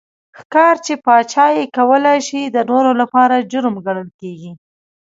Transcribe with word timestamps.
ښکار 0.39 0.75
چې 0.85 0.93
پاچا 1.05 1.45
یې 1.57 1.65
کولای 1.77 2.19
شي 2.27 2.41
د 2.45 2.57
نورو 2.71 2.91
لپاره 3.01 3.45
جرم 3.51 3.75
ګڼل 3.85 4.09
کېږي. 4.19 4.51